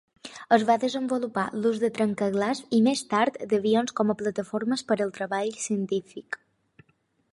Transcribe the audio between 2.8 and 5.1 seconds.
més tard, d'avions com a plataformes per